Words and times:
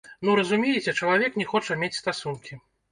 Ну, 0.27 0.31
разумееце, 0.39 0.95
чалавек 1.01 1.39
не 1.43 1.47
хоча 1.55 1.81
мець 1.85 1.95
стасункі. 2.03 2.63